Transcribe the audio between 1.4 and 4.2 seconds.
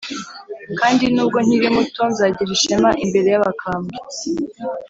nkiri muto, nzagira ishema imbere y’abakambwe.